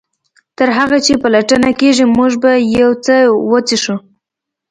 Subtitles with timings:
[0.57, 3.15] تر هغه چې پلټنه کیږي موږ به یو څه
[3.49, 3.95] وڅښو